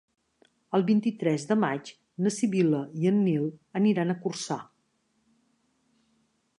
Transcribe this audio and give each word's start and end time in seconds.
El 0.77 0.83
vint-i-tres 0.85 1.45
de 1.51 1.57
maig 1.63 1.91
na 2.27 2.31
Sibil·la 2.37 2.81
i 3.03 3.07
en 3.13 3.21
Nil 3.27 3.47
aniran 3.81 4.15
a 4.15 4.17
Corçà. 4.25 4.59